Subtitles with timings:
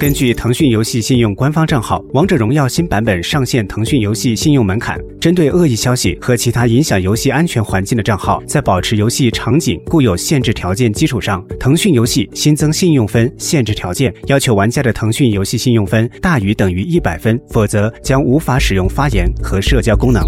[0.00, 20.22] 根据腾讯游戏信用官方账号王者荣耀新版本上线腾讯游戏信用门槛针对恶意消息和其他影响游戏安全环境的账号在保持游戏场景固有限制条件基础上腾讯游戏新增信用分限制条件要求玩家的腾讯游戏信用分大于等于一百分否则将无法使用发言和社交功能。